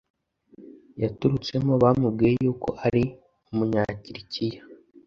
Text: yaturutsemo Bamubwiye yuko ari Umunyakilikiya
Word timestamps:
yaturutsemo 1.01 1.73
Bamubwiye 1.83 2.33
yuko 2.45 2.69
ari 2.85 3.03
Umunyakilikiya 3.51 4.61